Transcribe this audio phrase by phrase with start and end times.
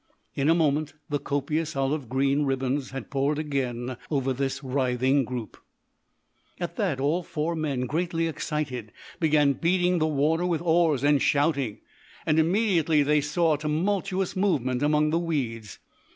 [0.33, 5.57] In a moment the copious olive green ribbons had poured again over this writhing group.
[6.59, 11.81] At that all four men, greatly excited, began beating the water with oars and shouting,
[12.25, 15.77] and immediately they saw a tumultuous movement among the weeds.